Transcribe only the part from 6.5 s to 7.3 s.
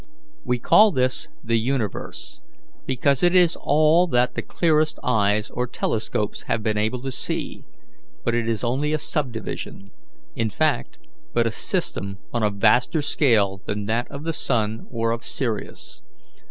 been able to